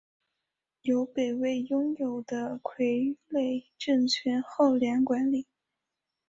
[0.81, 1.31] 由北
[1.63, 5.45] 周拥立的傀儡政权后梁管理。